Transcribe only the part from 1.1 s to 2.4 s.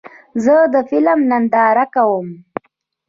ننداره کوم.